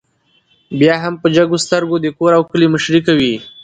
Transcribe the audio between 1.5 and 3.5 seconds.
سترګو د کور او کلي مشري کوي